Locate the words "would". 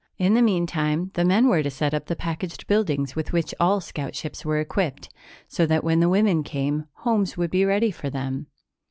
7.37-7.51